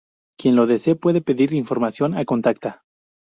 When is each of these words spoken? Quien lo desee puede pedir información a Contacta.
Quien 0.39 0.55
lo 0.55 0.65
desee 0.65 0.95
puede 0.95 1.21
pedir 1.21 1.53
información 1.53 2.17
a 2.17 2.25
Contacta. 2.25 2.81